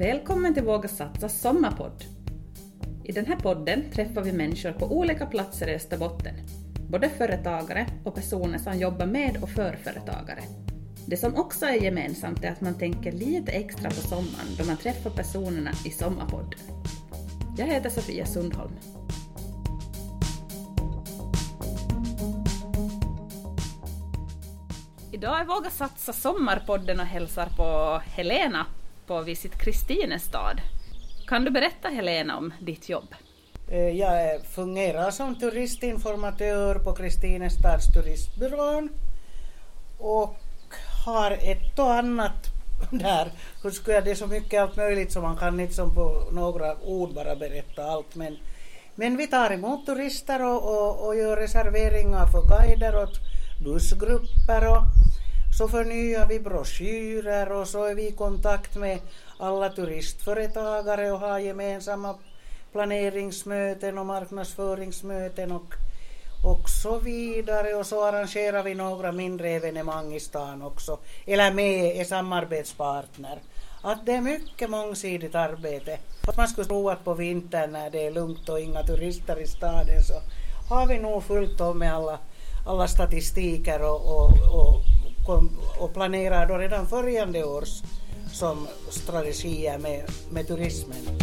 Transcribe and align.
Välkommen 0.00 0.54
till 0.54 0.62
Våga 0.62 0.88
Satsa 0.88 1.28
sommarpodd. 1.28 2.04
I 3.04 3.12
den 3.12 3.26
här 3.26 3.36
podden 3.36 3.90
träffar 3.90 4.22
vi 4.22 4.32
människor 4.32 4.72
på 4.72 4.86
olika 4.86 5.26
platser 5.26 5.68
i 5.68 5.74
Österbotten, 5.74 6.34
både 6.88 7.08
företagare 7.08 7.86
och 8.04 8.14
personer 8.14 8.58
som 8.58 8.78
jobbar 8.78 9.06
med 9.06 9.42
och 9.42 9.48
för 9.48 9.76
företagare. 9.76 10.42
Det 11.06 11.16
som 11.16 11.36
också 11.36 11.66
är 11.66 11.74
gemensamt 11.74 12.44
är 12.44 12.50
att 12.50 12.60
man 12.60 12.74
tänker 12.74 13.12
lite 13.12 13.52
extra 13.52 13.88
på 13.90 13.96
sommaren 13.96 14.46
då 14.58 14.64
man 14.64 14.76
träffar 14.76 15.10
personerna 15.10 15.70
i 15.86 15.90
Sommarpodden. 15.90 16.60
Jag 17.58 17.66
heter 17.66 17.90
Sofia 17.90 18.26
Sundholm. 18.26 18.72
Idag 25.12 25.40
är 25.40 25.44
Våga 25.44 25.70
Satsa 25.70 26.12
Sommarpodden 26.12 27.00
och 27.00 27.06
hälsar 27.06 27.48
på 27.56 28.00
Helena 28.04 28.66
på 29.10 29.22
Visit 29.22 29.58
Kristinestad. 29.58 30.60
Kan 31.26 31.44
du 31.44 31.50
berätta 31.50 31.88
Helena 31.88 32.36
om 32.36 32.54
ditt 32.60 32.88
jobb? 32.88 33.14
Eh, 33.68 33.88
jag 33.88 34.46
fungerar 34.46 35.10
som 35.10 35.34
turistinformatör 35.34 36.74
på 36.74 36.92
Kristinestads 36.92 37.92
turistbyrån 37.94 38.88
och 39.98 40.36
har 41.04 41.30
ett 41.30 41.78
och 41.78 41.94
annat 41.94 42.46
där. 42.90 43.32
Hur 43.62 43.70
skulle 43.70 43.94
jag, 43.94 44.04
det 44.04 44.10
är 44.10 44.14
så 44.14 44.26
mycket 44.26 44.62
allt 44.62 44.76
möjligt 44.76 45.12
som 45.12 45.22
man 45.22 45.36
kan 45.36 45.60
inte 45.60 45.74
som 45.74 45.94
på 45.94 46.28
några 46.32 46.76
ord 46.82 47.14
bara 47.14 47.36
berätta 47.36 47.84
allt. 47.84 48.14
Men, 48.14 48.36
men 48.94 49.16
vi 49.16 49.26
tar 49.26 49.50
emot 49.50 49.86
turister 49.86 50.42
och, 50.42 50.62
och, 50.62 51.06
och 51.06 51.16
gör 51.16 51.36
reserveringar 51.36 52.26
för 52.26 52.42
guider 52.42 53.02
åt 53.02 53.18
bussgrupper 53.64 54.68
och 54.68 54.82
så 55.60 55.68
förnyar 55.68 56.26
vi 56.26 56.40
broschyrer 56.40 57.52
och 57.52 57.68
så 57.68 57.84
är 57.84 57.94
vi 57.94 58.08
i 58.08 58.12
kontakt 58.12 58.76
med 58.76 58.98
alla 59.38 59.68
turistföretagare 59.68 61.12
och 61.12 61.20
har 61.20 61.38
gemensamma 61.38 62.14
planeringsmöten 62.72 63.98
och 63.98 64.06
marknadsföringsmöten 64.06 65.52
och, 65.52 65.74
och 66.44 66.68
så 66.82 66.98
vidare. 66.98 67.74
Och 67.74 67.86
så 67.86 68.04
arrangerar 68.04 68.62
vi 68.62 68.74
några 68.74 69.12
mindre 69.12 69.50
evenemang 69.50 70.14
i 70.14 70.20
stan 70.20 70.62
också, 70.62 70.98
eller 71.26 71.52
med 71.52 71.96
är 71.96 72.04
samarbetspartner. 72.04 73.38
Att 73.82 74.06
det 74.06 74.12
är 74.12 74.20
mycket 74.20 74.70
mångsidigt 74.70 75.34
arbete. 75.34 75.98
Att 76.28 76.36
man 76.36 76.48
skulle 76.48 76.66
tro 76.66 76.90
att 76.90 77.04
på 77.04 77.14
vintern 77.14 77.72
när 77.72 77.90
det 77.90 78.06
är 78.06 78.10
lugnt 78.10 78.48
och 78.48 78.60
inga 78.60 78.82
turister 78.82 79.40
i 79.40 79.46
staden 79.46 80.02
så 80.02 80.14
har 80.74 80.86
vi 80.86 80.98
nog 80.98 81.24
fullt 81.24 81.60
om 81.60 81.78
med 81.78 81.94
alla, 81.94 82.18
alla 82.66 82.88
statistiker 82.88 83.82
och, 83.82 84.16
och, 84.16 84.30
och 84.52 84.89
och 85.78 85.94
planerar 85.94 86.46
då 86.46 86.58
redan 86.58 86.86
följande 86.86 87.44
års 87.44 87.82
som 88.32 88.68
strategier 88.90 89.78
med, 89.78 90.10
med 90.30 90.46
turismen. 90.46 91.20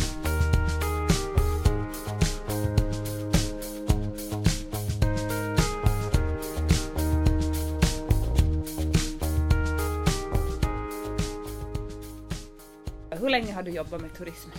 Hur 13.09 13.29
länge 13.29 13.53
har 13.53 13.63
du 13.63 13.71
jobbat 13.71 14.01
med 14.01 14.13
turism? 14.13 14.49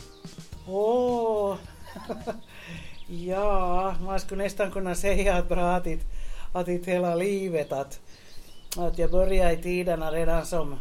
Åh, 0.66 1.52
oh. 1.52 1.56
ja, 3.06 3.94
man 4.04 4.20
skulle 4.20 4.42
nästan 4.42 4.70
kunna 4.70 4.94
säga 4.94 5.34
att 5.34 5.48
bra 5.48 5.70
att, 5.70 5.86
att 6.52 6.68
hela 6.68 7.14
livet 7.14 7.72
att 7.72 8.00
att 8.76 8.98
jag 8.98 9.10
började 9.10 9.52
i 9.52 9.62
tiderna 9.62 10.12
redan 10.12 10.46
som 10.46 10.76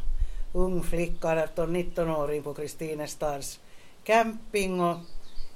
ung 0.53 0.83
flicka, 0.83 1.27
18-19-åring 1.27 2.43
på 2.43 2.53
Kristinestads 2.53 3.59
camping 4.03 4.81
och 4.81 4.97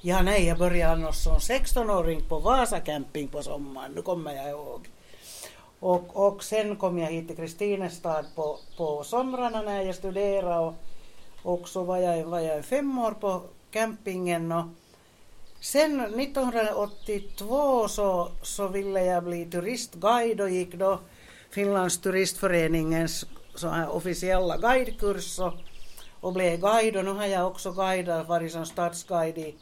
ja 0.02 0.22
nej, 0.22 0.46
jag 0.46 0.58
började 0.58 0.94
annars 0.94 1.24
som 1.24 1.38
16-åring 1.38 2.22
på 2.30 2.40
Vasa 2.40 2.80
camping 2.80 3.28
på 3.28 3.42
sommaren, 3.42 3.92
nu 3.92 4.02
kommer 4.02 4.36
jag 4.36 4.50
ihåg. 4.50 4.90
Och, 5.80 6.28
och 6.28 6.44
sen 6.44 6.76
kom 6.76 6.98
jag 6.98 7.12
hit 7.12 7.28
till 7.28 7.38
Kristinestad 7.38 8.26
på, 8.36 8.58
på 8.78 9.04
somrarna 9.04 9.62
när 9.62 9.82
jag 9.82 9.96
studerade 9.96 10.60
och, 10.60 10.74
och 11.44 11.70
så 11.70 11.84
var 11.84 11.98
jag, 11.98 12.26
var 12.26 12.40
jag 12.40 12.66
fem 12.66 13.00
år 13.00 13.12
på 13.12 13.42
campingen 13.72 14.52
och 14.52 14.66
sen 15.62 16.02
1982 16.02 17.88
så, 17.88 18.32
så 18.44 18.68
ville 18.68 19.06
jag 19.06 19.24
bli 19.24 19.46
turistguide 19.46 20.42
och 20.42 20.50
gick 20.50 20.74
då 20.76 21.00
Finlands 21.52 21.98
turistföreningens 21.98 23.26
så 23.56 23.70
här 23.70 23.90
officiella 23.96 24.58
guidekurs 24.58 25.40
och, 25.40 25.54
och 26.22 26.34
blev 26.34 26.60
guide 26.60 26.96
och 26.96 27.06
nu 27.06 27.12
har 27.12 27.26
jag 27.26 27.48
också 27.48 27.72
guidat, 27.72 28.28
varit 28.28 28.52
som 28.52 28.66
stadsguide 28.66 29.38
i, 29.38 29.56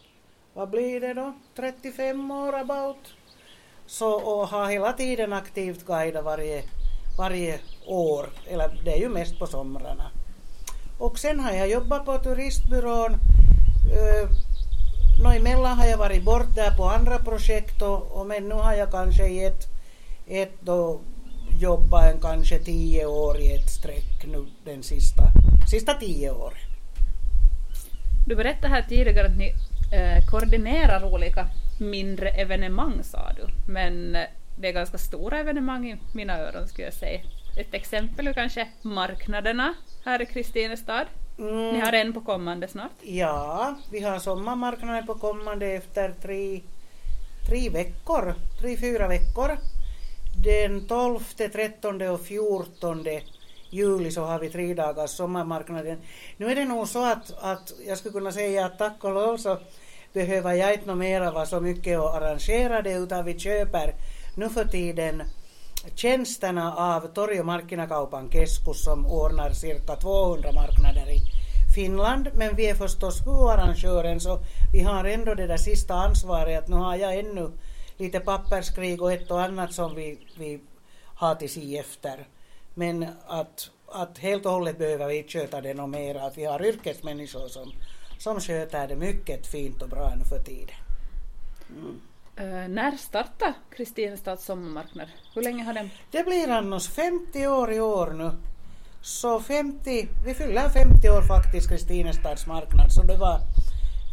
vad 0.53 0.69
blir 0.69 1.01
det 1.01 1.13
då, 1.13 1.33
35 1.55 2.31
år 2.31 2.55
about. 2.55 2.97
Så 3.85 4.11
och 4.13 4.47
har 4.47 4.69
hela 4.69 4.93
tiden 4.93 5.33
aktivt 5.33 5.85
guidat 5.85 6.25
varje, 6.25 6.63
varje 7.17 7.59
år, 7.87 8.29
eller 8.47 8.81
det 8.85 8.91
är 8.91 8.99
ju 8.99 9.09
mest 9.09 9.39
på 9.39 9.47
somrarna. 9.47 10.11
Och 10.99 11.19
sen 11.19 11.39
har 11.39 11.51
jag 11.51 11.69
jobbat 11.69 12.05
på 12.05 12.17
turistbyrån. 12.17 13.13
eh, 13.13 14.29
Nå 15.23 15.29
emellan 15.31 15.77
har 15.77 15.85
jag 15.85 15.97
varit 15.97 16.23
borta 16.23 16.47
där 16.55 16.77
på 16.77 16.83
andra 16.83 17.17
projekt 17.17 17.81
och, 17.81 18.11
och 18.11 18.27
men 18.27 18.49
nu 18.49 18.55
har 18.55 18.73
jag 18.73 18.91
kanske 18.91 19.27
i 19.27 19.45
ett, 19.45 19.63
ett 20.27 20.53
då 20.61 20.99
jobbat 21.59 22.13
en 22.13 22.21
kanske 22.21 22.59
tio 22.59 23.05
år 23.05 23.39
i 23.39 23.55
ett 23.55 23.69
streck 23.69 24.25
nu 24.25 24.45
den 24.65 24.83
sista, 24.83 25.23
sista 25.71 25.93
tio 25.93 26.31
åren. 26.31 26.57
Du 28.27 28.35
berättade 28.35 28.67
här 28.67 28.81
tidigare 28.81 29.27
att 29.27 29.37
ni 29.37 29.53
eh, 29.91 30.25
koordinerar 30.31 31.13
olika 31.13 31.47
mindre 31.79 32.29
evenemang 32.29 33.03
sa 33.03 33.31
du, 33.35 33.71
men 33.73 34.15
eh, 34.15 34.21
det 34.57 34.67
är 34.67 34.73
ganska 34.73 34.97
stora 34.97 35.39
evenemang 35.39 35.91
i 35.91 35.97
mina 36.13 36.37
öron 36.39 36.67
skulle 36.67 36.87
jag 36.87 36.93
säga. 36.93 37.19
Ett 37.57 37.73
exempel 37.73 38.27
är 38.27 38.33
kanske 38.33 38.67
marknaderna 38.81 39.73
här 40.05 40.21
i 40.21 40.25
Kristinestad. 40.25 41.05
Mm. 41.39 41.73
Ni 41.73 41.79
har 41.79 41.93
en 41.93 42.13
på 42.13 42.21
kommande 42.21 42.67
snart? 42.67 42.91
Ja, 43.01 43.75
vi 43.91 43.99
har 43.99 44.19
sommarmarknaden 44.19 45.05
på 45.05 45.15
kommande 45.15 45.65
efter 45.65 46.13
tre, 46.21 46.61
tre 47.47 47.69
veckor, 47.69 48.35
tre, 48.61 48.77
fyra 48.77 49.07
veckor 49.07 49.57
den 50.43 50.87
12, 50.87 51.19
13 51.53 52.01
och 52.01 52.21
14 52.21 53.05
juli 53.69 54.11
så 54.11 54.21
har 54.21 54.39
vi 54.39 54.49
tre 54.49 54.73
dagars 54.73 55.09
sommarmarknaden. 55.09 55.97
Nu 56.37 56.51
är 56.51 56.55
det 56.55 56.65
nog 56.65 56.87
så 56.87 57.05
att, 57.05 57.33
att 57.39 57.73
jag 57.87 57.97
skulle 57.97 58.13
kunna 58.13 58.31
säga 58.31 58.65
att 58.65 58.77
tack 58.77 59.03
och 59.03 59.13
lov 59.13 59.37
så 59.37 59.57
behöver 60.13 60.53
jag 60.53 60.73
inte 60.73 60.95
mera 60.95 61.31
vara 61.31 61.45
så 61.45 61.59
mycket 61.59 61.99
och 61.99 62.15
arrangera 62.15 62.81
det 62.81 62.93
utan 62.93 63.25
vi 63.25 63.39
köper 63.39 63.93
nu 64.35 64.49
för 64.49 64.65
tiden 64.65 65.23
tjänsterna 65.95 66.75
av 66.75 67.13
Torg 67.13 67.39
och 67.39 67.45
Markkinakaupan 67.45 68.29
keskus 68.31 68.83
som 68.83 69.05
ordnar 69.05 69.49
cirka 69.51 69.95
200 69.95 70.51
marknader 70.51 71.09
i 71.11 71.19
Finland 71.75 72.29
men 72.33 72.55
vi 72.55 72.69
är 72.69 72.75
förstås 72.75 73.27
huvudarrangören 73.27 74.19
så 74.19 74.39
vi 74.73 74.81
har 74.81 75.05
ändå 75.05 75.33
det 75.33 75.47
där 75.47 75.57
sista 75.57 75.93
ansvaret 75.93 76.59
att 76.59 76.67
nu 76.67 76.75
har 76.75 76.95
jag 76.95 77.19
ännu 77.19 77.51
lite 77.99 78.19
papperskrig 78.19 79.01
och 79.01 79.13
ett 79.13 79.31
och 79.31 79.41
annat 79.41 79.73
som 79.73 79.95
vi, 79.95 80.19
vi 80.37 80.59
har 81.15 81.35
till 81.35 81.49
sig 81.49 81.77
efter. 81.77 82.27
Men 82.73 83.05
att, 83.27 83.71
att 83.87 84.17
helt 84.17 84.45
och 84.45 84.51
hållet 84.51 84.77
behöver 84.77 85.07
vi 85.07 85.17
inte 85.17 85.29
sköta 85.29 85.61
det 85.61 85.73
något 85.73 85.89
mer. 85.89 86.15
Att 86.15 86.37
vi 86.37 86.45
har 86.45 86.65
yrkesmänniskor 86.65 87.47
som, 87.47 87.71
som 88.17 88.39
sköter 88.39 88.87
det 88.87 88.95
mycket 88.95 89.47
fint 89.47 89.81
och 89.81 89.89
bra 89.89 90.13
nu 90.15 90.25
för 90.25 90.39
tiden. 90.39 90.75
Mm. 91.69 92.01
Uh, 92.39 92.69
när 92.69 92.97
startar 92.97 93.53
Kristinestads 93.69 94.45
sommarmarknad? 94.45 95.07
Hur 95.33 95.41
länge 95.41 95.63
har 95.63 95.73
den? 95.73 95.89
Det 96.11 96.23
blir 96.23 96.49
annars 96.49 96.87
50 96.87 97.47
år 97.47 97.71
i 97.71 97.79
år 97.79 98.11
nu. 98.11 98.31
Så 99.01 99.39
50, 99.39 100.07
vi 100.25 100.33
fyller 100.33 100.69
50 100.69 101.09
år 101.09 101.21
faktiskt 101.21 101.69
Kristinestads 101.69 102.47
marknad. 102.47 102.91
Så 102.91 103.03
det 103.03 103.17
var 103.17 103.39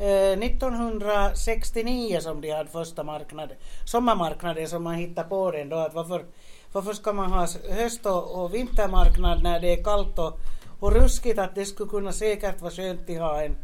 Eh, 0.01 0.39
1969 0.39 2.21
som 2.21 2.41
de 2.41 2.51
hade 2.51 2.71
första 2.71 3.03
marknaden, 3.03 3.57
sommarmarknaden 3.85 4.69
som 4.69 4.83
man 4.83 4.95
hittade 4.95 5.29
på 5.29 5.51
den 5.51 5.69
då. 5.69 5.77
Att 5.77 5.95
varför, 5.95 6.25
varför 6.73 6.93
ska 6.93 7.13
man 7.13 7.33
ha 7.33 7.47
höst 7.71 8.07
och, 8.07 8.45
och 8.45 8.55
vintermarknad 8.55 9.43
när 9.43 9.61
det 9.61 9.73
är 9.73 9.85
kallt 9.85 10.19
och, 10.19 10.39
och 10.81 10.93
ruskigt? 10.93 11.39
Att 11.39 11.55
det 11.55 11.65
skulle 11.65 11.91
kunna 11.91 12.13
säkert 12.13 12.61
vara 12.61 12.71
skönt 12.71 13.11
att 13.11 13.17
ha 13.17 13.43
en 13.43 13.57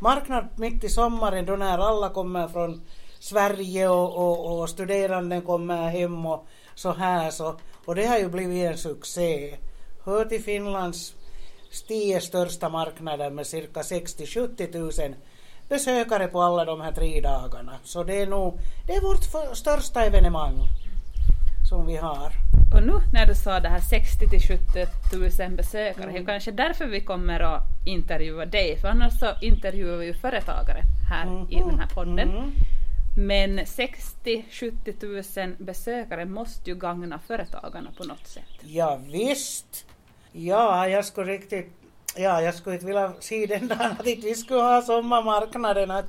marknad 0.00 0.48
mitt 0.56 0.84
i 0.84 0.88
sommaren 0.88 1.46
då 1.46 1.56
när 1.56 1.78
alla 1.78 2.08
kommer 2.08 2.48
från 2.48 2.82
Sverige 3.18 3.88
och, 3.88 4.16
och, 4.16 4.60
och 4.60 4.68
studerande 4.68 5.40
kommer 5.40 5.88
hem 5.88 6.26
och 6.26 6.46
så 6.74 6.92
här. 6.92 7.30
Så, 7.30 7.54
och 7.84 7.94
det 7.94 8.06
har 8.06 8.18
ju 8.18 8.28
blivit 8.28 8.66
en 8.70 8.78
succé. 8.78 9.56
Hör 10.04 10.24
till 10.24 10.42
Finlands 10.42 11.14
tio 11.88 12.20
största 12.20 12.68
marknader 12.68 13.30
med 13.30 13.46
cirka 13.46 13.80
60-70 13.80 15.06
000 15.08 15.14
besökare 15.68 16.28
på 16.28 16.42
alla 16.42 16.64
de 16.64 16.80
här 16.80 16.92
tre 16.92 17.20
dagarna. 17.20 17.72
Så 17.84 18.04
det 18.04 18.22
är 18.22 18.26
nog 18.26 18.58
det 18.86 18.92
är 18.92 19.00
vårt 19.00 19.56
största 19.56 20.04
evenemang 20.04 20.68
som 21.68 21.86
vi 21.86 21.96
har. 21.96 22.32
på 22.72 22.80
nu 22.80 22.92
när 23.12 23.26
du 23.26 23.34
sa 23.34 23.60
det 23.60 23.68
här 23.68 23.80
60 23.80 24.28
till 24.28 24.40
70 24.40 25.42
000 25.42 25.56
besökare. 25.56 26.04
Mm. 26.04 26.14
Det 26.14 26.20
är 26.20 26.24
kanske 26.24 26.50
därför 26.50 26.86
vi 26.86 27.00
kommer 27.00 27.40
att 27.40 27.62
intervjua 27.86 28.46
dig, 28.46 28.78
för 28.80 28.88
annars 28.88 29.18
så 29.18 29.26
intervjuar 29.42 29.96
vi 29.96 30.06
ju 30.06 30.14
företagare 30.14 30.82
här 31.10 31.46
i 31.50 31.54
den 31.54 31.78
här 31.78 31.88
podden. 31.94 32.18
Mm. 32.18 32.52
Men 33.16 33.58
60-70 33.58 35.46
000 35.46 35.56
besökare 35.58 36.24
måste 36.24 36.70
ju 36.70 36.76
gagna 36.76 37.18
företagarna 37.18 37.90
på 37.96 38.04
något 38.04 38.26
sätt. 38.26 38.44
Ja, 38.60 39.00
visst. 39.06 39.86
Ja, 40.32 40.88
jag 40.88 41.04
skulle 41.04 41.32
riktigt... 41.32 41.72
Ja, 42.16 42.42
jag 42.42 42.54
skulle 42.54 42.74
inte 42.74 42.86
vilja 42.86 43.12
se 43.20 43.46
den 43.46 43.68
där 43.68 43.96
att 44.00 44.06
inte 44.06 44.26
vi 44.26 44.34
skulle 44.34 44.60
ha 44.60 44.82
sommarmarknaden. 44.82 45.90
Att, 45.90 46.06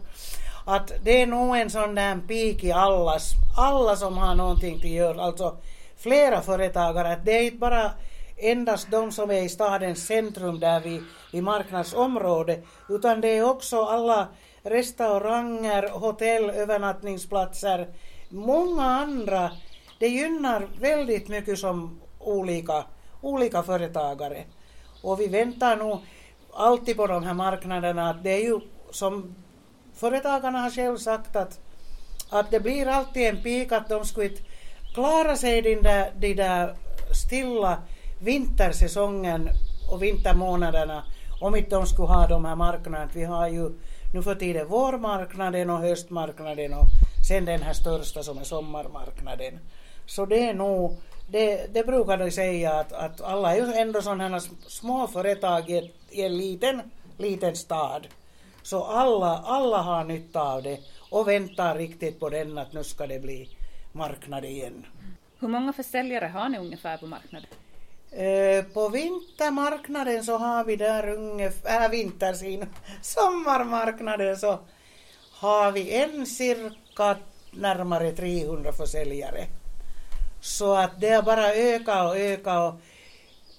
att 0.66 0.92
det 1.04 1.22
är 1.22 1.28
nog 1.28 1.58
en 1.58 1.70
sån 1.70 1.96
där 1.96 2.16
peak 2.28 2.64
i 2.64 2.72
allas, 2.72 3.32
alla 3.58 3.96
som 3.96 4.18
har 4.18 4.36
någonting 4.36 4.80
till 4.80 4.94
göra, 4.94 5.22
alltså 5.22 5.58
flera 5.98 6.42
företagare. 6.42 7.14
Att 7.14 7.26
det 7.26 7.32
är 7.32 7.44
inte 7.44 7.58
bara 7.58 7.92
endast 8.38 8.92
de 8.92 9.12
som 9.12 9.32
är 9.32 9.44
i 9.44 9.50
stadens 9.50 10.08
centrum 10.08 10.60
där 10.60 10.80
vid, 10.80 11.04
vid 11.34 11.44
marknadsområdet, 11.44 12.66
utan 12.90 13.22
det 13.22 13.38
är 13.38 13.50
också 13.50 13.86
alla 13.86 14.28
restauranger, 14.64 15.90
hotell, 15.90 16.50
övernattningsplatser, 16.50 17.88
många 18.30 18.84
andra. 18.84 19.52
Det 20.00 20.08
gynnar 20.08 20.68
väldigt 20.80 21.28
mycket 21.28 21.60
som 21.60 22.02
olika, 22.20 22.84
olika 23.22 23.64
företagare. 23.64 24.44
Och 25.02 25.20
vi 25.20 25.28
väntar 25.28 25.78
nog 25.78 26.00
alltid 26.54 26.98
på 26.98 27.08
de 27.08 27.24
här 27.24 27.34
marknaderna 27.34 28.10
att 28.10 28.24
det 28.24 28.30
är 28.30 28.44
ju 28.44 28.60
som 28.92 29.36
företagarna 29.96 30.60
har 30.60 30.70
själv 30.70 30.98
sagt 30.98 31.36
att, 31.36 31.60
att 32.30 32.52
det 32.52 32.60
blir 32.60 32.88
alltid 32.88 33.28
en 33.28 33.44
pik 33.44 33.72
att 33.72 33.90
de 33.90 34.06
skulle 34.06 34.26
inte 34.30 34.42
klara 34.94 35.36
sig 35.36 35.62
den 35.62 35.84
där, 35.84 36.12
de 36.20 36.34
där 36.34 36.76
stilla 37.14 37.78
vintersäsongen 38.20 39.50
och 39.92 40.04
vintermånaderna 40.04 41.04
om 41.42 41.56
inte 41.56 41.76
de 41.76 41.86
skulle 41.86 42.08
ha 42.08 42.28
de 42.28 42.46
här 42.46 42.56
marknaderna. 42.56 43.12
Vi 43.14 43.24
har 43.24 43.48
ju 43.48 43.70
nu 44.14 44.22
för 44.22 44.36
tiden 44.36 44.68
vårmarknaden 44.68 45.70
och 45.70 45.80
höstmarknaden 45.80 46.74
och 46.74 46.86
sen 47.28 47.46
den 47.46 47.62
här 47.62 47.74
största 47.74 48.24
som 48.24 48.38
är 48.38 48.44
sommarmarknaden. 48.44 49.60
Så 50.06 50.26
det 50.26 50.50
är 50.50 50.54
nog, 50.54 50.98
det, 51.32 51.74
det 51.74 51.84
brukar 51.84 52.18
de 52.18 52.32
säga 52.32 52.74
att, 52.74 52.94
att 52.94 53.22
alla 53.22 53.56
är 53.56 53.68
ju 53.68 53.74
ändå 53.74 54.02
sådana 54.02 54.40
små 54.68 55.08
företag 55.08 55.70
i, 55.70 55.78
ett, 55.78 55.92
i 56.10 56.22
en 56.22 56.38
liten, 56.38 56.82
liten 57.18 57.56
stad. 57.56 58.08
Så 58.64 58.84
alla, 58.84 59.38
alla 59.38 59.78
har 59.78 60.04
nytta 60.04 60.42
av 60.42 60.64
det 60.64 60.80
och 61.10 61.28
väntar 61.28 61.76
riktigt 61.76 62.20
på 62.20 62.30
den 62.30 62.58
att 62.58 62.74
nu 62.74 62.84
ska 62.84 63.08
det 63.08 63.20
bli 63.20 63.50
marknad 63.92 64.46
igen. 64.46 64.86
Hur 65.40 65.48
många 65.48 65.74
försäljare 65.74 66.26
har 66.26 66.50
ni 66.50 66.58
ungefär 66.58 66.98
på 66.98 67.06
marknaden? 67.08 67.50
Eh, 68.12 68.66
På 68.74 68.90
vintermarknaden 68.90 70.24
så 70.24 70.38
har 70.38 70.64
vi 70.64 70.76
där 70.76 71.10
ungefär, 71.10 71.86
äh, 71.86 71.90
vintersin, 71.92 72.66
sommarmarknaden 73.02 74.38
så 74.38 74.60
har 75.32 75.72
vi 75.72 75.92
en 76.04 76.26
cirka 76.26 77.18
närmare 77.52 78.12
300 78.12 78.74
försäljare. 78.74 79.46
Så 80.42 80.74
att 80.74 81.02
det 81.02 81.10
har 81.10 81.24
bara 81.24 81.54
ökat 81.54 82.10
och 82.10 82.18
ökat 82.18 82.74
och 82.74 82.80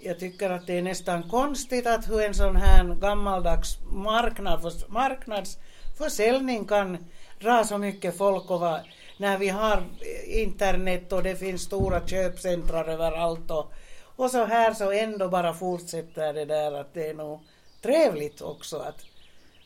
jag 0.03 0.19
tycker 0.19 0.51
att 0.51 0.67
det 0.67 0.79
är 0.79 0.83
nästan 0.83 1.23
konstigt 1.23 1.87
att 1.87 2.09
hur 2.09 2.21
en 2.21 2.35
sån 2.35 2.57
här 2.57 2.95
gammaldags 2.95 3.79
marknad, 3.93 4.73
marknadsförsäljning 4.89 6.65
kan 6.65 7.07
dra 7.41 7.65
så 7.65 7.79
mycket 7.79 8.19
folk 8.19 8.51
och 8.51 8.61
va, 8.61 8.81
när 9.17 9.39
vi 9.39 9.49
har 9.49 9.85
internet 10.27 11.13
och 11.13 11.23
det 11.23 11.37
finns 11.37 11.63
stora 11.63 12.07
köpcentrar 12.07 12.89
överallt 12.89 13.51
och, 13.51 13.73
och 14.17 14.31
så 14.31 14.45
här 14.45 14.75
så 14.75 14.91
ändå 14.91 15.29
bara 15.29 15.55
fortsätter 15.55 16.33
det 16.33 16.45
där 16.45 16.73
att 16.73 16.95
det 16.95 17.07
är 17.07 17.15
nog 17.15 17.41
trevligt 17.83 18.41
också 18.41 18.79
att 18.79 19.01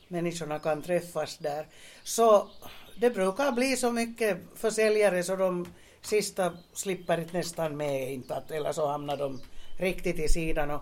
människorna 0.09 0.59
kan 0.59 0.83
träffas 0.83 1.39
där. 1.39 1.67
Så 2.03 2.49
det 2.97 3.11
brukar 3.11 3.53
bli 3.53 3.77
så 3.77 3.93
mycket 3.93 4.39
försäljare 4.57 5.23
så 5.23 5.37
de 5.37 5.67
sista 6.07 6.53
slipper 6.73 7.21
inte 7.21 7.37
nästan 7.37 7.77
med 7.77 8.13
inte 8.13 8.35
att, 8.35 8.51
eller 8.51 8.73
så 8.73 8.87
hamnar 8.87 9.17
de 9.17 9.41
riktigt 9.79 10.19
i 10.19 10.29
sidan. 10.29 10.71
Och 10.71 10.81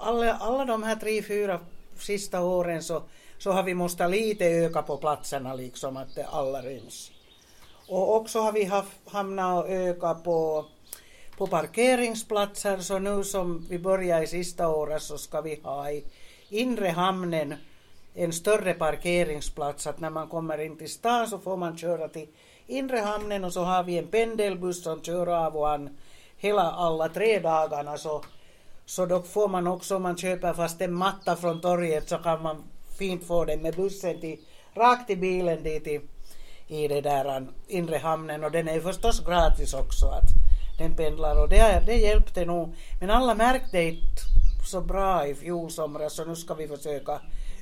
alla, 0.00 0.34
alla 0.34 0.64
de 0.64 0.82
här 0.82 0.96
tre, 0.96 1.22
fyra 1.22 1.60
sista 1.98 2.40
åren 2.40 2.82
så, 2.82 3.02
så 3.38 3.52
har 3.52 3.62
vi 3.62 3.74
måste 3.74 4.08
lite 4.08 4.44
öka 4.44 4.82
på 4.82 4.96
platserna 4.96 5.54
liksom 5.54 5.96
att 5.96 6.18
alla 6.32 6.62
ryms. 6.62 7.10
Och 7.88 8.16
också 8.16 8.40
har 8.40 8.52
vi 8.52 8.64
haft, 8.64 9.00
hamnat 9.06 9.64
och 9.64 9.70
öka 9.70 10.14
på, 10.14 10.66
på 11.36 11.46
parkeringsplatser 11.46 12.78
så 12.78 12.98
nu 12.98 13.24
som 13.24 13.66
vi 13.70 13.78
börjar 13.78 14.22
i 14.22 14.26
sista 14.26 14.68
året 14.68 15.02
så 15.02 15.18
ska 15.18 15.40
vi 15.40 15.60
ha 15.62 15.90
i 15.90 16.04
inre 16.48 16.88
hamnen 16.88 17.54
en 18.14 18.32
större 18.32 18.74
parkeringsplats 18.74 19.86
att 19.86 20.00
när 20.00 20.10
man 20.10 20.28
kommer 20.28 20.60
in 20.60 20.76
till 20.76 20.90
stan 20.90 21.28
så 21.28 21.38
får 21.38 21.56
man 21.56 21.78
köra 21.78 22.08
till 22.08 22.26
inre 22.66 22.98
hamnen 22.98 23.44
och 23.44 23.52
så 23.52 23.62
har 23.62 23.82
vi 23.82 23.98
en 23.98 24.06
pendelbuss 24.06 24.84
som 24.84 25.02
kör 25.02 25.26
av 25.46 25.56
och 25.56 25.70
an 25.70 25.96
hela 26.36 26.62
alla 26.62 27.08
tre 27.08 27.38
dagarna. 27.38 27.98
Så, 27.98 28.24
så 28.86 29.06
då 29.06 29.22
får 29.22 29.48
man 29.48 29.66
också 29.66 29.96
om 29.96 30.02
man 30.02 30.16
köper 30.16 30.52
fast 30.52 30.80
en 30.80 30.94
matta 30.94 31.36
från 31.36 31.60
torget 31.60 32.08
så 32.08 32.18
kan 32.18 32.42
man 32.42 32.62
fint 32.98 33.26
få 33.26 33.44
den 33.44 33.62
med 33.62 33.74
bussen 33.74 34.20
till, 34.20 34.38
rakt 34.74 35.06
till 35.06 35.18
bilen 35.18 35.62
dit 35.62 35.86
i, 35.86 36.00
i 36.68 36.88
det 36.88 37.00
där 37.00 37.46
inre 37.68 37.96
hamnen. 37.96 38.44
Och 38.44 38.50
den 38.50 38.68
är 38.68 38.80
förstås 38.80 39.20
gratis 39.26 39.74
också 39.74 40.06
att 40.06 40.28
den 40.78 40.96
pendlar. 40.96 41.42
Och 41.42 41.48
det, 41.48 41.82
det 41.86 41.96
hjälpte 41.96 42.44
nog. 42.44 42.74
Men 43.00 43.10
alla 43.10 43.34
märkte 43.34 43.82
inte 43.82 44.22
så 44.70 44.80
bra 44.80 45.26
i 45.26 45.34
fjol 45.34 45.70
somras 45.70 46.12
så 46.12 46.24
nu 46.24 46.36
ska 46.36 46.54
vi 46.54 46.68
försöka 46.68 47.20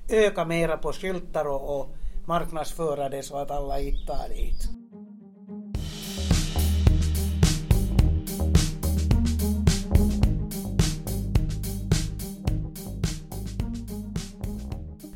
öka 0.08 0.44
mera 0.44 0.76
på 0.76 0.93
skyltar 0.93 1.44
och, 1.44 1.81
och 1.81 1.96
marknadsföra 2.26 3.08
det 3.08 3.22
så 3.22 3.37
att 3.37 3.50
alla 3.50 3.76
hittar 3.76 4.28
dit. 4.28 4.69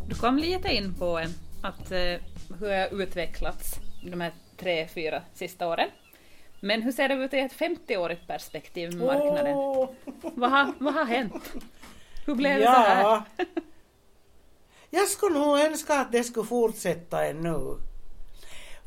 Du 0.09 0.15
kom 0.15 0.39
lite 0.39 0.75
in 0.75 0.95
på 0.95 1.19
eh, 1.19 1.29
att 1.63 1.93
eh, 1.93 1.99
hur 2.61 2.79
har 2.79 3.03
utvecklats 3.03 3.81
de 4.03 4.21
här 4.21 4.33
tre, 4.57 4.89
fyra 4.89 5.23
sista 5.35 5.69
åren. 5.69 5.89
Men 6.61 6.83
hur 6.83 6.93
ser 6.93 7.09
det 7.09 7.15
ut 7.15 7.35
i 7.35 7.39
ett 7.39 7.53
50-årigt 7.53 8.27
perspektiv 8.27 8.95
med 8.95 9.07
marknaden? 9.07 9.57
Åh! 9.57 9.89
Vad, 10.23 10.51
har, 10.51 10.73
vad 10.79 10.95
har 10.95 11.05
hänt? 11.05 11.53
Hur 12.27 12.35
blev 12.35 12.59
det 12.59 12.65
så 12.65 12.71
här? 12.71 13.23
Jag 14.97 15.09
skulle 15.09 15.39
nog 15.39 15.59
önska 15.59 15.95
att 15.95 16.13
det 16.13 16.25
skulle 16.25 16.47
fortsätta 16.47 17.27
ännu. 17.27 17.77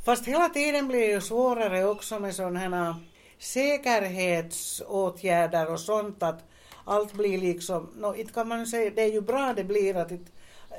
Fast 0.03 0.25
hela 0.25 0.49
tiden 0.49 0.87
blir 0.87 0.99
det 0.99 1.05
ju 1.05 1.21
svårare 1.21 1.85
också 1.85 2.19
med 2.19 2.35
sådana 2.35 2.59
här 2.59 2.95
säkerhetsåtgärder 3.39 5.71
och 5.71 5.79
sånt 5.79 6.23
att 6.23 6.43
allt 6.85 7.13
blir 7.13 7.37
liksom, 7.37 7.89
no, 7.95 8.15
inte 8.15 8.33
kan 8.33 8.47
man 8.47 8.67
säga, 8.67 8.91
det 8.95 9.01
är 9.01 9.13
ju 9.13 9.21
bra 9.21 9.53
det 9.53 9.63
blir 9.63 9.97
att 9.97 10.11
it, 10.11 10.31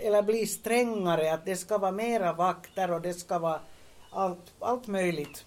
eller 0.03 0.23
blir 0.23 0.47
strängare, 0.47 1.35
att 1.35 1.45
det 1.45 1.57
ska 1.57 1.79
vara 1.79 1.93
mera 1.93 2.33
vakter 2.33 2.91
och 2.91 3.01
det 3.01 3.15
ska 3.15 3.39
vara 3.39 3.61
allt, 4.11 4.53
allt 4.61 4.87
möjligt 4.87 5.45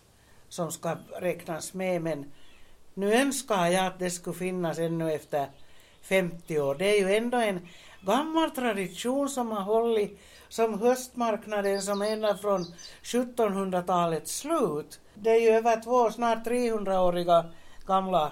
som 0.49 0.71
ska 0.71 0.97
räknas 1.19 1.73
med 1.73 2.01
men 2.01 2.31
nu 2.93 3.13
önskar 3.13 3.67
jag 3.67 3.85
att 3.85 3.99
det 3.99 4.11
skulle 4.11 4.35
finnas 4.35 4.79
ännu 4.79 5.11
efter 5.11 5.47
50 6.01 6.59
år. 6.59 6.75
Det 6.75 6.85
är 6.85 6.99
ju 6.99 7.15
ändå 7.15 7.37
en 7.37 7.67
gammal 8.05 8.51
tradition 8.51 9.29
som 9.29 9.51
har 9.51 9.61
hållit 9.61 10.19
som 10.49 10.79
höstmarknaden 10.81 11.81
som 11.81 12.01
ända 12.01 12.37
från 12.37 12.65
1700-talets 13.03 14.37
slut. 14.37 14.99
Det 15.15 15.29
är 15.29 15.41
ju 15.41 15.49
över 15.49 15.81
två, 15.81 16.11
snart 16.11 16.47
300-åriga 16.47 17.45
gamla, 17.87 18.31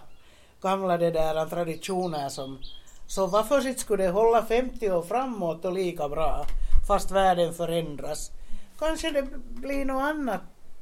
gamla 0.62 0.98
det 0.98 1.12
där 1.12 1.46
traditioner 1.46 2.30
som 2.30 2.60
så 3.08 3.28
varför 3.28 3.74
skulle 3.74 4.04
det 4.04 4.10
hålla 4.10 4.46
50 4.46 4.92
år 4.92 5.02
framåt 5.02 5.66
och 5.66 5.74
lika 5.74 6.10
bra 6.10 6.46
fast 6.88 7.12
världen 7.12 7.54
förändras. 7.54 8.32
Kanske 8.80 9.12
det 9.12 9.28
blir 9.50 9.86
något 9.86 10.02
annat, 10.02 10.42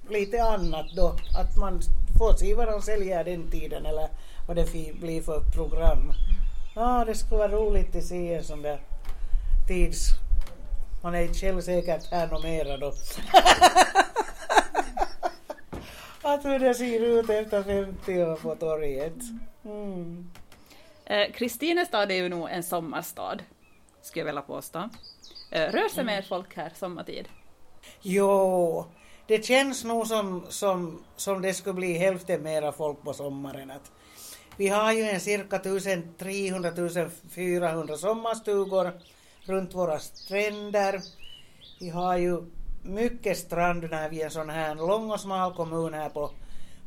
lite 0.10 0.44
annat 0.44 0.86
då, 0.96 1.08
att 1.40 1.58
man 1.60 1.82
får 2.18 2.34
se 2.34 2.56
vad 2.56 2.68
de 2.68 2.82
säljer 2.82 3.24
den 3.24 3.52
tiden 3.52 3.86
eller 3.86 4.10
vad 4.48 4.56
det 4.56 4.94
blir 5.00 5.22
för 5.22 5.40
program. 5.40 6.14
Ja, 6.80 7.06
det 7.06 7.16
skulle 7.16 7.38
vara 7.38 7.52
roligt 7.52 7.96
att 7.96 8.04
se 8.04 8.34
en 8.34 8.44
sån 8.44 8.62
där 8.62 8.80
tids... 9.68 10.08
Man 11.04 11.16
är 11.16 11.22
inte 11.22 11.40
själv 11.40 11.62
säkert 11.62 12.12
här 12.12 12.28
något 12.28 12.44
mera 12.44 12.78
då. 12.78 12.88
att 16.22 16.46
hur 16.46 16.60
det 16.60 16.74
ser 16.74 17.00
ut 17.00 17.30
efter 17.30 17.64
50 17.64 18.24
år 18.24 18.36
på 18.36 18.56
torget. 18.56 19.14
Mm. 19.66 20.32
Eh, 21.06 21.32
Kristinestad 21.32 22.12
är 22.12 22.16
ju 22.16 22.30
nog 22.30 22.50
en 22.50 22.64
sommarstad, 22.64 23.40
skulle 24.02 24.22
jag 24.22 24.26
vilja 24.26 24.42
påstå. 24.42 24.90
Eh, 25.52 25.72
rör 25.72 25.90
sig 25.90 26.04
mer 26.04 26.22
folk 26.22 26.56
här 26.56 26.72
sommartid? 26.76 27.28
Jo, 28.02 28.86
det 29.28 29.46
känns 29.46 29.84
nog 29.84 30.08
som, 30.08 30.46
som, 30.50 31.04
som 31.16 31.42
det 31.42 31.54
skulle 31.54 31.74
bli 31.74 31.98
hälften 31.98 32.44
mera 32.44 32.72
folk 32.72 33.04
på 33.04 33.14
sommaren. 33.14 33.72
Att 33.72 33.92
vi 34.60 34.68
har 34.68 34.94
ju 34.94 35.04
en 35.04 35.20
cirka 35.20 35.58
1300-400 35.58 37.96
sommarstugor 37.96 38.92
runt 39.46 39.76
våra 39.76 40.00
stränder. 40.00 41.02
Vi 41.80 41.90
har 41.90 42.18
ju 42.18 42.44
mycket 42.84 43.38
strand 43.38 43.88
när 43.92 44.10
vi 44.10 44.22
är 44.22 44.26
en 44.26 44.32
sån 44.32 44.50
här 44.50 44.76
lång 44.76 45.12
och 45.12 45.20
smal 45.20 45.54
kommun 45.54 45.94
här 45.94 46.10
på, 46.10 46.32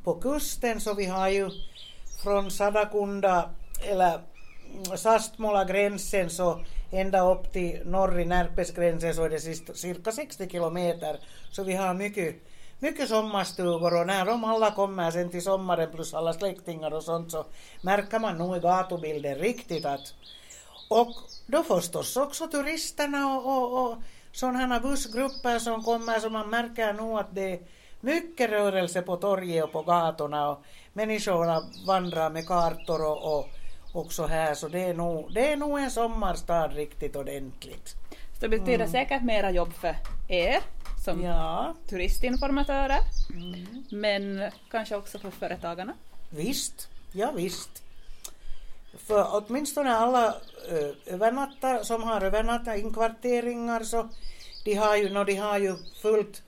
på 0.04 0.14
kusten 0.14 0.80
så 0.80 0.94
vi 0.94 1.06
har 1.06 1.28
ju 1.28 1.50
från 2.22 2.50
Sadakunda 2.50 3.50
eller 3.88 4.20
Sastmola 4.96 5.64
gränsen 5.64 6.30
så 6.30 6.60
ända 6.90 7.32
upp 7.32 7.52
till 7.52 7.80
norr 7.84 8.20
i 8.20 8.24
Närpesgränsen 8.24 9.14
så 9.14 9.24
är 9.24 9.30
det 9.30 9.40
cirka 9.76 10.12
60 10.12 10.48
kilometer. 10.48 11.20
Så 11.50 11.64
vi 11.64 11.72
har 11.72 11.94
mycket, 11.94 12.34
mycket 12.82 13.08
sommarstugor 13.08 14.00
och 14.00 14.06
när 14.06 14.26
de 14.26 14.44
alla 14.44 14.70
kommer 14.70 15.10
sen 15.10 15.30
till 15.30 15.42
sommaren 15.42 15.90
plus 15.90 16.14
alla 16.14 16.32
släktingar 16.32 16.94
och 16.94 17.02
sånt 17.02 17.30
så 17.30 17.44
märker 17.82 18.18
man 18.18 18.38
nog 18.38 18.56
i 18.56 18.60
gatubilden 18.60 19.34
riktigt 19.34 19.84
att 19.84 20.14
och 20.88 21.14
då 21.46 21.62
förstås 21.62 22.16
också 22.16 22.46
turisterna 22.46 23.36
och, 23.36 23.46
och, 23.46 23.82
och 23.82 23.96
sådana 24.32 24.80
bussgrupper 24.80 25.58
som 25.58 25.84
kommer 25.84 26.18
så 26.18 26.30
man 26.30 26.50
märker 26.50 26.92
nog 26.92 27.18
att 27.18 27.34
det 27.34 27.52
är 27.52 27.60
mycket 28.00 28.50
rörelse 28.50 29.02
på 29.02 29.16
torget 29.16 29.64
och 29.64 29.72
på 29.72 29.82
gatorna 29.82 30.50
och 30.50 30.64
människorna 30.92 31.62
vandrar 31.86 32.30
med 32.30 32.46
kartor 32.46 33.04
och, 33.04 33.28
och 33.28 33.48
också 33.92 34.26
här 34.26 34.54
så 34.54 34.68
det 34.68 34.80
är, 34.80 34.94
nog, 34.94 35.34
det 35.34 35.52
är 35.52 35.56
nog 35.56 35.78
en 35.78 35.90
sommarstad 35.90 36.68
riktigt 36.68 37.16
ordentligt. 37.16 37.94
Så 38.32 38.40
det 38.40 38.48
betyder 38.48 38.74
mm. 38.74 38.90
säkert 38.90 39.22
mera 39.22 39.50
jobb 39.50 39.72
för 39.72 39.96
er 40.28 40.60
som 41.04 41.22
ja. 41.22 41.74
turistinformatörer 41.88 42.98
mm. 43.30 43.84
men 43.90 44.50
kanske 44.70 44.96
också 44.96 45.18
för 45.18 45.30
företagarna? 45.30 45.92
Visst, 46.30 46.88
ja 47.12 47.32
visst. 47.36 47.82
För 48.98 49.26
åtminstone 49.30 49.96
alla 49.96 50.34
övernattare 51.06 51.84
som 51.84 52.02
har 52.02 52.20
övernattat 52.20 52.78
inkvarteringar 52.78 53.84
så 53.84 54.08
de 54.64 54.74
har 54.74 54.96
ju, 54.96 55.10
no, 55.10 55.24
de 55.24 55.36
har 55.36 55.58
ju 55.58 55.76
fullt 56.02 56.42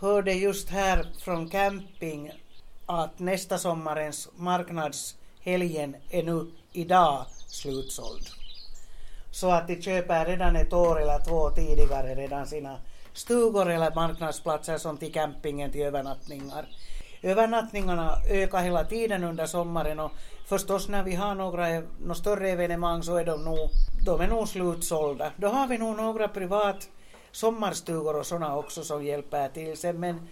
hörde 0.00 0.32
just 0.32 0.68
här 0.68 1.06
från 1.18 1.48
camping 1.48 2.32
att 2.86 3.18
nästa 3.18 3.58
sommarens 3.58 4.28
marknadshelgen 4.36 5.96
är 6.10 6.22
nu 6.22 6.46
idag 6.72 7.26
slutsåld. 7.46 8.26
Så 9.30 9.50
att 9.50 9.68
de 9.68 9.82
köper 9.82 10.26
redan 10.26 10.56
ett 10.56 10.72
år 10.72 11.02
eller 11.02 11.24
två 11.24 11.50
tidigare 11.50 12.14
redan 12.14 12.46
sina 12.46 12.78
stugor 13.20 13.70
eller 13.70 13.94
marknadsplatser 13.94 14.78
som 14.78 14.96
till 14.96 15.12
campingen 15.12 15.72
till 15.72 15.82
övernattningar. 15.82 16.68
Övernattningarna 17.22 18.16
ökar 18.30 18.62
hela 18.62 18.84
tiden 18.84 19.24
under 19.24 19.46
sommaren 19.46 20.00
och 20.00 20.12
förstås 20.48 20.88
när 20.88 21.02
vi 21.02 21.14
har 21.14 21.34
några, 21.34 21.66
några 22.00 22.14
större 22.14 22.50
evenemang 22.50 23.02
så 23.02 23.16
är 23.16 23.24
de 23.24 23.44
nog, 23.44 23.58
de 24.06 24.20
är 24.20 24.28
nog 24.28 24.48
slutsålda. 24.48 25.32
Då 25.36 25.48
har 25.48 25.66
vi 25.66 25.78
nog 25.78 25.96
några 25.96 26.28
privat 26.28 26.88
sommarstugor 27.32 28.16
och 28.16 28.26
sådana 28.26 28.56
också 28.56 28.82
som 28.82 29.04
hjälper 29.04 29.48
till 29.48 29.76
sen 29.76 30.00
men 30.00 30.28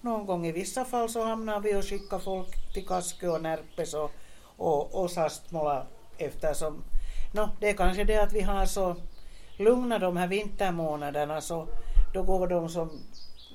någon 0.00 0.26
gång 0.26 0.46
i 0.46 0.52
vissa 0.52 0.84
fall 0.84 1.08
så 1.08 1.24
hamnar 1.24 1.60
vi 1.60 1.74
och 1.74 1.84
skickar 1.84 2.18
folk 2.18 2.72
till 2.74 2.86
Kaskö 2.86 3.28
och 3.28 3.42
Närpes 3.42 3.94
och, 3.94 4.10
och, 4.56 5.02
och 5.02 5.10
Sastmola 5.10 5.86
eftersom 6.18 6.84
no, 7.32 7.48
det 7.60 7.68
är 7.68 7.74
kanske 7.74 8.04
det 8.04 8.22
att 8.22 8.32
vi 8.32 8.40
har 8.40 8.66
så 8.66 8.96
lugna 9.56 9.98
de 9.98 10.16
här 10.16 10.26
vintermånaderna 10.26 11.40
så 11.40 11.68
då 12.16 12.22
går 12.22 12.46
de 12.46 12.68
som 12.68 12.90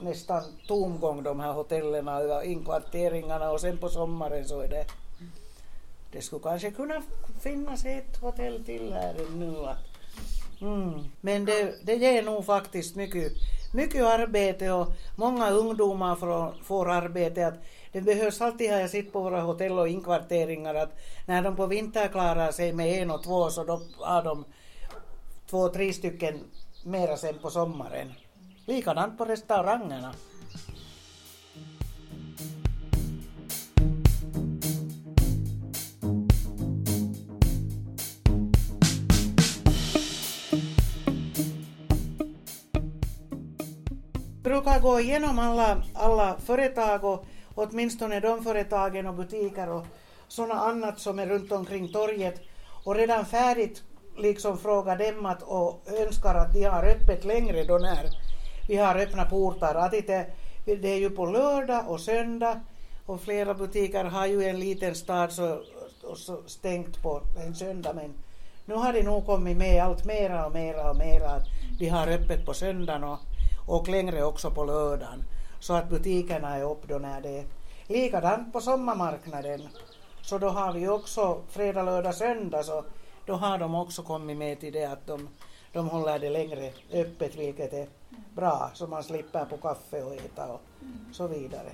nästan 0.01 0.43
tomgång 0.67 1.23
de 1.23 1.39
här 1.39 1.53
hotellen 1.53 2.07
och 2.07 2.45
inkvarteringarna 2.45 3.51
och 3.51 3.61
sen 3.61 3.77
på 3.77 3.89
sommaren 3.89 4.45
så 4.45 4.61
är 4.61 4.67
det 4.67 4.85
det 6.11 6.21
skulle 6.21 6.43
kanske 6.43 6.71
kunna 6.71 7.01
finnas 7.41 7.85
ett 7.85 8.17
hotell 8.17 8.63
till 8.65 8.93
här 8.93 9.15
nu 9.35 9.55
Mm. 10.61 10.99
Men 11.21 11.45
det, 11.45 11.75
det 11.83 11.95
ger 11.95 12.23
nog 12.23 12.45
faktiskt 12.45 12.95
mycket, 12.95 13.31
mycket 13.73 14.05
arbete 14.05 14.71
och 14.71 14.87
många 15.15 15.49
ungdomar 15.49 16.15
får, 16.15 16.63
får 16.63 16.91
arbete. 16.91 17.47
Att 17.47 17.53
det 17.91 18.01
behövs 18.01 18.41
alltid, 18.41 18.71
har 18.71 18.79
jag 18.79 18.89
sett 18.89 19.13
på 19.13 19.21
våra 19.21 19.41
hotell 19.41 19.79
och 19.79 19.89
inkvarteringar, 19.89 20.75
att 20.75 20.99
när 21.25 21.41
de 21.41 21.55
på 21.55 21.65
vinter 21.65 22.07
klarar 22.07 22.51
sig 22.51 22.73
med 22.73 23.01
en 23.01 23.11
och 23.11 23.23
två 23.23 23.49
så 23.49 23.63
då 23.63 23.81
har 23.99 24.23
de 24.23 24.45
två, 25.49 25.69
tre 25.69 25.93
stycken 25.93 26.39
mera 26.83 27.17
sen 27.17 27.39
på 27.41 27.49
sommaren. 27.49 28.13
Likadant 28.71 29.17
på 29.17 29.25
restaurangerna. 29.25 30.13
brukar 44.43 44.79
gå 44.79 44.99
igenom 44.99 45.39
alla, 45.39 45.83
alla 45.93 46.37
företag 46.39 47.03
och 47.03 47.25
åtminstone 47.55 48.19
de 48.19 48.43
företagen 48.43 49.07
och 49.07 49.13
butiker 49.13 49.69
och 49.69 49.85
sådana 50.27 50.53
annat 50.53 50.99
som 50.99 51.19
är 51.19 51.27
runt 51.27 51.51
omkring 51.51 51.91
torget. 51.91 52.41
Och 52.85 52.95
redan 52.95 53.25
färdigt 53.25 53.83
liksom 54.17 54.57
fråga 54.57 54.95
dem 54.95 55.25
att, 55.25 55.41
och 55.41 55.87
önskar 55.87 56.35
att 56.35 56.53
de 56.53 56.63
har 56.63 56.83
öppet 56.83 57.25
längre 57.25 57.63
då 57.63 57.77
när 57.77 58.31
vi 58.67 58.77
har 58.77 58.95
öppna 58.95 59.25
portar. 59.25 59.75
Att 59.75 59.91
det, 59.91 60.27
det 60.65 60.87
är 60.87 60.99
ju 60.99 61.09
på 61.09 61.25
lördag 61.25 61.83
och 61.87 61.99
söndag 61.99 62.59
och 63.05 63.21
flera 63.21 63.53
butiker 63.53 64.03
har 64.03 64.25
ju 64.25 64.43
en 64.43 64.59
liten 64.59 64.95
stad 64.95 65.31
så, 65.31 65.61
så 66.15 66.37
stängt 66.45 67.03
på 67.03 67.21
en 67.45 67.55
söndag 67.55 67.93
men 67.93 68.13
nu 68.65 68.75
har 68.75 68.93
det 68.93 69.03
nog 69.03 69.25
kommit 69.25 69.57
med 69.57 69.83
allt 69.83 70.05
mera 70.05 70.45
och 70.45 70.53
mera 70.53 70.89
och 70.89 70.97
mera 70.97 71.29
att 71.29 71.47
de 71.79 71.87
har 71.89 72.07
öppet 72.07 72.45
på 72.45 72.53
söndagen 72.53 73.03
och 73.03 73.19
och 73.67 73.87
längre 73.87 74.23
också 74.23 74.51
på 74.51 74.63
lördagen. 74.63 75.23
Så 75.59 75.73
att 75.73 75.89
butikerna 75.89 76.55
är 76.55 76.63
upp 76.63 76.87
då 76.87 76.97
när 76.97 77.21
det 77.21 77.37
är 77.39 77.45
likadant 77.87 78.53
på 78.53 78.61
sommarmarknaden. 78.61 79.67
Så 80.21 80.37
då 80.37 80.49
har 80.49 80.73
vi 80.73 80.87
också 80.87 81.41
fredag, 81.49 81.83
lördag, 81.83 82.15
söndag 82.15 82.63
så 82.63 82.83
då 83.25 83.33
har 83.33 83.57
de 83.57 83.75
också 83.75 84.03
kommit 84.03 84.37
med 84.37 84.59
till 84.59 84.73
det 84.73 84.85
att 84.85 85.07
de, 85.07 85.29
de 85.73 85.89
håller 85.89 86.19
det 86.19 86.29
längre 86.29 86.71
öppet 86.93 87.35
vilket 87.35 87.73
är 87.73 87.87
bra 88.35 88.71
så 88.73 88.87
man 88.87 89.03
slipper 89.03 89.45
på 89.45 89.57
kaffe 89.57 90.03
och 90.03 90.13
äta 90.13 90.47
och 90.47 90.61
så 91.11 91.27
vidare. 91.27 91.71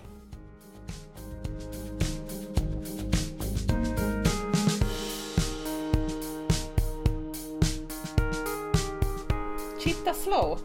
Chitta 9.83 10.13
Slow 10.13 10.59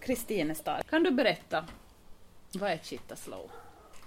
Kristinestad. 0.00 0.82
Kan 0.90 1.02
du 1.02 1.10
berätta, 1.10 1.64
vad 2.54 2.70
är 2.70 2.78
Chittaslow? 2.82 3.50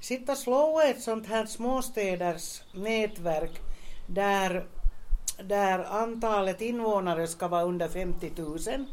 Chittaslow 0.01 0.81
är 0.81 0.89
ett 0.91 1.01
sånt 1.01 1.27
här 1.27 1.45
småstäders 1.45 2.61
nätverk 2.73 3.61
där, 4.07 4.67
där 5.43 5.83
antalet 5.83 6.61
invånare 6.61 7.27
ska 7.27 7.47
vara 7.47 7.63
under 7.63 7.87
50 7.87 8.31
000. 8.37 8.85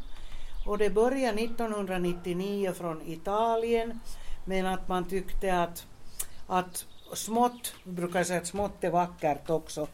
Och 0.65 0.77
det 0.77 0.89
började 0.89 1.41
1999 1.41 2.73
från 2.73 3.01
Italien 3.01 3.99
men 4.45 4.65
att 4.65 4.87
man 4.87 5.09
tyckte 5.09 5.59
att, 5.61 5.85
att 6.47 6.85
smått, 7.13 7.73
brukar 7.83 8.23
säga 8.23 8.39
att 8.39 8.47
smått 8.47 8.83
är 8.83 8.89
vackert 8.89 9.49
också, 9.49 9.87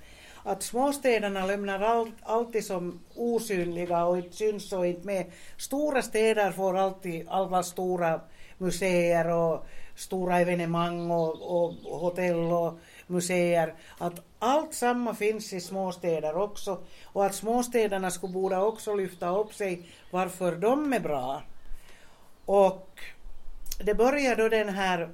att 0.43 0.63
småstäderna 0.63 1.45
lämnar 1.45 1.79
allt, 1.79 2.15
alltid 2.21 2.65
som 2.65 2.99
osynliga 3.15 4.05
och 4.05 4.17
inte 4.17 4.35
syns 4.35 4.73
och 4.73 4.87
inte 4.87 5.05
med. 5.05 5.31
Stora 5.57 6.01
städer 6.01 6.51
får 6.51 6.77
alltid 6.77 7.27
alla 7.29 7.63
stora 7.63 8.21
museer 8.57 9.27
och 9.27 9.65
stora 9.95 10.39
evenemang 10.39 11.11
och, 11.11 11.61
och 11.61 11.99
hotell 11.99 12.51
och 12.51 12.79
museer. 13.07 13.73
Att 13.97 14.30
allt 14.43 14.73
samma 14.73 15.15
finns 15.15 15.53
i 15.53 15.61
småstäder 15.61 16.37
också 16.37 16.77
och 17.05 17.25
att 17.25 17.35
småstäderna 17.35 18.11
skulle 18.11 18.33
borde 18.33 18.57
också 18.57 18.95
lyfta 18.95 19.29
upp 19.37 19.53
sig 19.53 19.89
varför 20.11 20.55
de 20.55 20.93
är 20.93 20.99
bra. 20.99 21.41
Och 22.45 22.99
det 23.83 23.93
började 23.93 24.43
då 24.43 24.49
den 24.49 24.69
här 24.69 25.09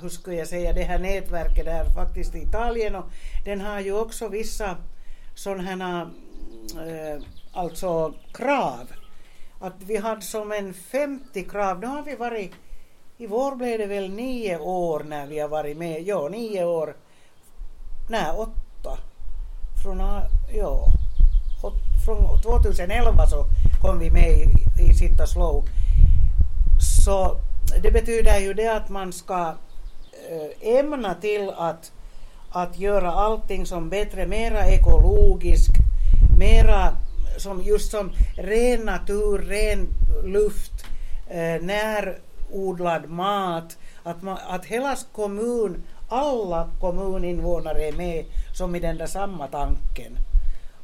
hur 0.00 0.08
skulle 0.08 0.36
jag 0.36 0.48
säga, 0.48 0.72
det 0.72 0.82
här 0.82 0.98
nätverket 0.98 1.64
där 1.64 1.84
faktiskt 1.84 2.34
i 2.34 2.38
Italien 2.38 2.94
och 2.94 3.04
den 3.44 3.60
har 3.60 3.80
ju 3.80 3.92
också 3.92 4.28
vissa 4.28 4.76
sådana 5.34 6.10
eh, 6.76 7.22
alltså 7.52 8.14
krav. 8.34 8.92
Att 9.60 9.82
vi 9.86 9.96
hade 9.96 10.22
som 10.22 10.52
en 10.52 10.74
50 10.74 11.44
krav, 11.44 11.80
nu 11.80 11.86
har 11.86 12.02
vi 12.02 12.14
varit, 12.14 12.52
i 13.18 13.26
vår 13.26 13.56
blev 13.56 13.78
det 13.78 13.86
väl 13.86 14.10
nio 14.10 14.58
år 14.58 15.04
när 15.04 15.26
vi 15.26 15.38
har 15.38 15.48
varit 15.48 15.76
med, 15.76 16.02
ja 16.02 16.28
nio 16.28 16.64
år, 16.64 16.96
nej 18.08 18.30
åtta, 18.36 18.98
från, 19.82 19.98
ja, 20.52 20.86
från 22.06 22.42
2011 22.42 23.26
så 23.26 23.44
kom 23.80 23.98
vi 23.98 24.10
med 24.10 24.30
i, 24.30 24.46
i 24.82 24.94
Sitta 24.94 25.26
Slow. 25.26 25.64
Så 27.04 27.36
det 27.82 27.90
betyder 27.90 28.38
ju 28.38 28.54
det 28.54 28.76
att 28.76 28.88
man 28.88 29.12
ska 29.12 29.54
eh, 30.30 30.78
ämna 30.78 31.14
till 31.14 31.50
att, 31.56 31.92
att 32.50 32.78
göra 32.78 33.12
allting 33.12 33.66
som 33.66 33.88
bättre, 33.88 34.26
mera 34.26 34.66
ekologiskt, 34.66 35.74
mera 36.38 36.92
som 37.36 37.62
just 37.62 37.90
som 37.90 38.12
ren 38.36 38.80
natur, 38.80 39.38
ren 39.38 39.88
luft, 40.24 40.84
eh, 41.28 41.62
närodlad 41.62 43.10
mat, 43.10 43.78
att, 44.02 44.22
man, 44.22 44.38
att 44.48 44.64
hela 44.64 44.96
kommun, 45.12 45.82
alla 46.08 46.70
kommuninvånare 46.80 47.88
är 47.88 47.92
med 47.92 48.24
som 48.54 48.76
i 48.76 48.80
den 48.80 48.98
där 48.98 49.06
samma 49.06 49.46
tanken. 49.46 50.18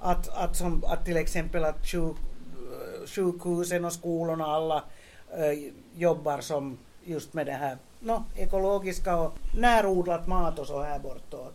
Att, 0.00 0.28
att, 0.28 0.56
som, 0.56 0.84
att 0.86 1.04
till 1.04 1.16
exempel 1.16 1.64
att 1.64 1.86
sjuk, 1.86 2.16
eh, 2.56 3.06
sjukhusen 3.06 3.84
och 3.84 3.92
skolorna 3.92 4.46
alla 4.46 4.84
äh, 5.38 5.72
jobbar 5.94 6.40
som 6.40 6.78
just 7.04 7.34
med 7.34 7.46
det 7.46 7.52
här 7.52 7.78
no, 8.00 8.24
ekologiska 8.36 9.16
och 9.16 9.32
närodlat 9.58 10.26
mat 10.26 10.58
och 10.58 10.66
så 10.66 10.82
här 10.82 10.98
bortåt. 10.98 11.54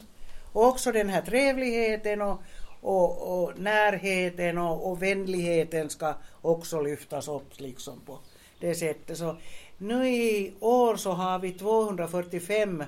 Och 0.54 0.68
också 0.68 0.92
den 0.92 1.10
här 1.10 1.22
trevligheten 1.22 2.22
och, 2.22 2.42
och, 2.82 3.44
och 3.44 3.60
närheten 3.60 4.58
och, 4.58 4.92
och 4.92 5.02
vänligheten 5.02 5.90
ska 5.90 6.14
också 6.42 6.82
lyftas 6.82 7.28
upp 7.28 7.60
liksom 7.60 8.00
på 8.06 8.18
det 8.60 8.76
sättet. 8.76 9.18
Så 9.18 9.36
nu 9.78 10.10
i 10.10 10.54
år 10.60 10.96
så 10.96 11.12
har 11.12 11.40
vi 11.40 11.52
245 11.52 12.84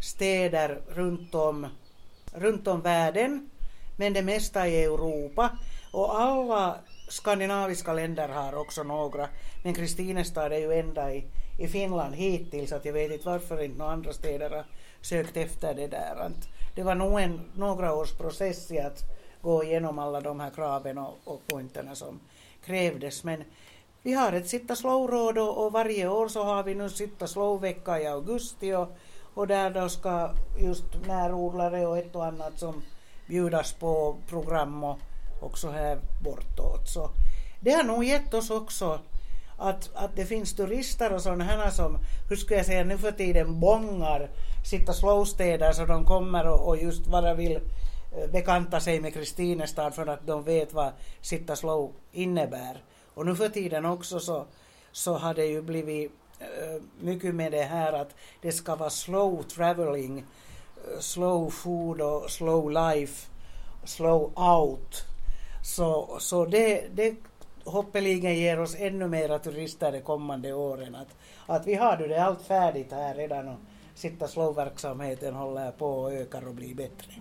städer 0.00 0.80
runt 0.88 1.34
om, 1.34 1.66
runt 2.32 2.68
om 2.68 2.80
världen, 2.80 3.50
men 3.96 4.12
det 4.12 4.22
mesta 4.22 4.68
i 4.68 4.84
Europa. 4.84 5.50
Och 5.92 6.20
alla 6.20 6.76
skandinaviska 7.08 7.92
länder 7.92 8.28
har 8.28 8.54
också 8.54 8.82
några, 8.82 9.28
men 9.64 9.74
Kristinestad 9.74 10.52
är 10.52 10.58
ju 10.58 10.72
enda 10.72 11.14
i, 11.14 11.24
i 11.58 11.68
Finland 11.68 12.14
hittills, 12.14 12.72
att 12.72 12.84
jag 12.84 12.92
vet 12.92 13.12
inte 13.12 13.26
varför 13.26 13.62
inte 13.62 13.78
några 13.78 13.92
andra 13.92 14.12
städer 14.12 14.50
har 14.50 14.64
sökt 15.00 15.36
efter 15.36 15.74
det 15.74 15.86
där. 15.86 16.30
Det 16.74 16.82
var 16.82 16.94
nog 16.94 17.20
en 17.20 17.40
några 17.54 17.94
års 17.94 18.12
process 18.12 18.70
i 18.70 18.78
att 18.78 19.02
gå 19.42 19.64
igenom 19.64 19.98
alla 19.98 20.20
de 20.20 20.40
här 20.40 20.50
kraven 20.50 20.98
och, 20.98 21.14
och 21.24 21.46
pointerna 21.46 21.94
som 21.94 22.20
krävdes, 22.64 23.24
men 23.24 23.44
vi 24.02 24.12
har 24.12 24.32
ett 24.32 24.48
sitta 24.48 24.76
slow-råd 24.76 25.38
och, 25.38 25.64
och, 25.64 25.72
varje 25.72 26.08
år 26.08 26.28
så 26.28 26.42
har 26.42 26.62
vi 26.62 26.74
nu 26.74 26.88
sitta 26.88 27.26
slow-vecka 27.26 28.00
i 28.00 28.06
augusti 28.06 28.72
och, 28.72 28.96
och 29.34 29.46
där 29.46 29.70
då 29.70 29.88
ska 29.88 30.30
just 30.58 30.84
närodlare 31.06 31.86
och 31.86 31.98
ett 31.98 32.16
och 32.16 32.26
annat 32.26 32.58
som 32.58 32.82
bjudas 33.26 33.72
på 33.72 34.16
program 34.28 34.84
och 34.84 34.98
också 35.40 35.70
här 35.70 35.98
bortåt. 36.24 36.88
Så 36.88 37.10
det 37.60 37.70
har 37.70 37.84
nog 37.84 38.04
gett 38.04 38.34
oss 38.34 38.50
också 38.50 39.00
att, 39.56 39.90
att 39.94 40.16
det 40.16 40.24
finns 40.24 40.56
turister 40.56 41.12
och 41.12 41.20
sådana 41.20 41.44
här 41.44 41.70
som, 41.70 41.98
hur 42.28 42.36
ska 42.36 42.54
jag 42.54 42.66
säga 42.66 42.84
nu 42.84 42.98
för 42.98 43.12
tiden, 43.12 43.60
bångar 43.60 44.30
sitta 44.64 44.92
slowstädar 44.92 45.72
så 45.72 45.86
de 45.86 46.04
kommer 46.04 46.46
och, 46.46 46.68
och 46.68 46.76
just 46.76 47.06
bara 47.06 47.34
vill 47.34 47.56
eh, 47.56 48.30
bekanta 48.32 48.80
sig 48.80 49.00
med 49.00 49.14
Kristinestad 49.14 49.94
för 49.94 50.06
att 50.06 50.26
de 50.26 50.42
vet 50.42 50.72
vad 50.72 50.92
sitta 51.20 51.56
slow 51.56 51.92
innebär. 52.12 52.82
Och 53.14 53.26
nu 53.26 53.36
för 53.36 53.48
tiden 53.48 53.84
också 53.84 54.20
så, 54.20 54.46
så 54.92 55.14
har 55.14 55.34
det 55.34 55.46
ju 55.46 55.62
blivit 55.62 56.12
Eh, 56.38 56.82
mycket 57.00 57.34
med 57.34 57.52
det 57.52 57.62
här 57.62 57.92
att 57.92 58.14
det 58.40 58.52
ska 58.52 58.76
vara 58.76 58.90
slow 58.90 59.42
traveling, 59.42 60.18
eh, 60.18 61.00
slow 61.00 61.50
food 61.50 62.00
och 62.00 62.30
slow 62.30 62.70
life, 62.70 63.26
slow 63.84 64.32
out. 64.36 65.04
Så, 65.64 66.16
så 66.20 66.46
det, 66.46 66.84
det 66.94 67.16
hoppeligen 67.64 68.34
ger 68.34 68.60
oss 68.60 68.76
ännu 68.78 69.08
mera 69.08 69.38
turister 69.38 69.92
de 69.92 70.00
kommande 70.00 70.52
åren. 70.52 70.94
Att, 70.94 71.16
att 71.46 71.66
vi 71.66 71.74
har 71.74 71.96
det 71.96 72.24
allt 72.24 72.42
färdigt 72.42 72.92
här 72.92 73.14
redan 73.14 73.48
och 73.48 73.58
sitta 73.94 74.28
slow-verksamheten 74.28 75.34
håller 75.34 75.70
på 75.70 75.86
och 75.86 76.12
ökar 76.12 76.48
och 76.48 76.54
blir 76.54 76.74
bättre. 76.74 77.12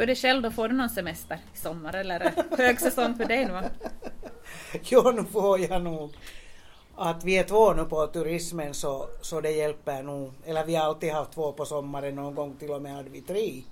Hur 0.00 0.04
är 0.04 0.06
det 0.06 0.14
själv 0.14 0.42
då? 0.42 0.50
Får 0.50 0.68
du 0.68 0.74
någon 0.74 0.88
semester 0.88 1.38
i 1.54 1.56
sommar 1.56 1.94
eller 1.94 2.20
är 2.20 2.24
det 2.24 2.56
högsäsong 2.62 3.14
för 3.14 3.24
dig 3.24 3.46
nu? 3.46 3.60
jo, 4.82 5.10
nu 5.10 5.24
får 5.24 5.60
jag 5.60 5.82
nog. 5.82 6.16
Att 6.96 7.24
vi 7.24 7.38
är 7.38 7.44
två 7.44 7.72
nu 7.72 7.84
på 7.84 8.06
turismen 8.06 8.74
så, 8.74 9.08
så 9.20 9.40
det 9.40 9.50
hjälper 9.50 10.02
nog. 10.02 10.32
Eller 10.46 10.64
vi 10.64 10.74
har 10.74 10.84
alltid 10.84 11.12
haft 11.12 11.32
två 11.32 11.52
på 11.52 11.64
sommaren, 11.64 12.14
någon 12.14 12.34
gång 12.34 12.56
till 12.56 12.70
och 12.70 12.82
med 12.82 12.92
hade 12.92 13.10
vi 13.10 13.20
tre. 13.20 13.62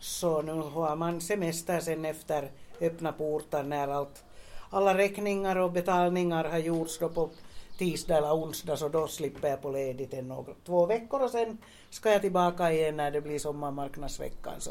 Så 0.00 0.42
nu 0.42 0.52
har 0.52 0.96
man 0.96 1.20
semester 1.20 1.80
sen 1.80 2.04
efter 2.04 2.50
öppna 2.80 3.12
portar 3.12 3.62
när 3.62 3.88
allt, 3.88 4.24
alla 4.70 4.98
räkningar 4.98 5.56
och 5.56 5.72
betalningar 5.72 6.44
har 6.44 6.58
gjorts 6.58 6.98
då 6.98 7.08
på 7.08 7.30
tisdag 7.78 8.16
eller 8.16 8.34
onsdag 8.34 8.76
så 8.76 8.88
då 8.88 9.08
slipper 9.08 9.48
jag 9.48 9.62
på 9.62 9.70
ledigt 9.70 10.14
en 10.14 10.28
några, 10.28 10.52
två 10.66 10.86
veckor 10.86 11.22
och 11.22 11.30
sen 11.30 11.58
ska 11.90 12.12
jag 12.12 12.20
tillbaka 12.20 12.72
igen 12.72 12.96
när 12.96 13.10
det 13.10 13.20
blir 13.20 13.38
sommarmarknadsveckan. 13.38 14.54
Så 14.58 14.70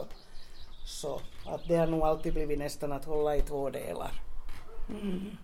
så 0.88 1.22
att 1.46 1.68
det 1.68 1.76
har 1.76 1.88
nog 1.88 2.02
alltid 2.02 2.34
blivit 2.34 2.60
nästan 2.60 2.92
att 2.92 3.06
hålla 3.06 3.36
i 3.36 3.42
två 3.42 3.70
delar. 3.70 4.12
Mm. 4.90 5.38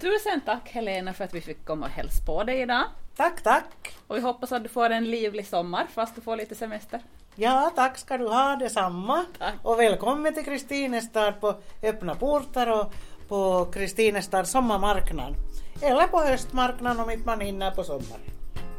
Tusen 0.00 0.40
tack 0.44 0.68
Helena 0.68 1.12
för 1.12 1.24
att 1.24 1.34
vi 1.34 1.40
fick 1.40 1.64
komma 1.64 1.86
och 1.86 1.92
hälsa 1.92 2.24
på 2.26 2.44
dig 2.44 2.60
idag. 2.60 2.84
Tack, 3.16 3.42
tack. 3.42 3.94
Och 4.06 4.16
vi 4.16 4.20
hoppas 4.20 4.52
att 4.52 4.62
du 4.62 4.68
får 4.68 4.90
en 4.90 5.04
livlig 5.04 5.46
sommar 5.46 5.86
fast 5.94 6.14
du 6.14 6.20
får 6.20 6.36
lite 6.36 6.54
semester. 6.54 7.00
Ja, 7.34 7.72
tack 7.76 7.98
ska 7.98 8.18
du 8.18 8.28
ha 8.28 8.56
detsamma. 8.56 9.24
Tack. 9.38 9.54
Och 9.62 9.78
välkommen 9.78 10.34
till 10.34 10.44
Kristinestad 10.44 11.40
på 11.40 11.54
öppna 11.82 12.14
portar 12.14 12.80
och 12.80 12.92
på 13.28 13.64
Kristinestad 13.72 14.48
sommarmarknad. 14.48 15.34
Eller 15.82 16.06
på 16.06 16.20
höstmarknaden 16.20 17.00
om 17.00 17.10
inte 17.10 17.26
man 17.26 17.40
hinner 17.40 17.70
på 17.70 17.84
sommaren. 17.84 18.20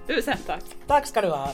Tusen 0.07 0.37
tack. 0.45 0.63
Tack 0.87 1.07
ska 1.07 1.21
du 1.21 1.29
ha. 1.29 1.51